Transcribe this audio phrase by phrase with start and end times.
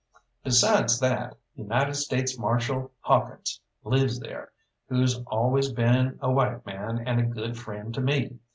[0.43, 4.51] Besides that, United States Marshal Hawkins lives there,
[4.89, 8.39] who's always been a white man and a good friend to me.